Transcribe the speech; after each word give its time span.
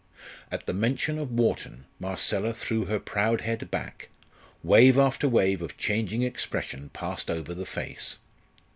At 0.51 0.65
the 0.65 0.73
mention 0.73 1.19
of 1.19 1.29
Wharton 1.29 1.85
Marcella 1.99 2.55
threw 2.55 2.85
her 2.85 2.97
proud 2.99 3.41
head 3.41 3.69
back; 3.69 4.09
wave 4.63 4.97
after 4.97 5.29
wave 5.29 5.61
of 5.61 5.77
changing 5.77 6.23
expression 6.23 6.89
passed 6.89 7.29
over 7.29 7.53
the 7.53 7.67
face. 7.67 8.17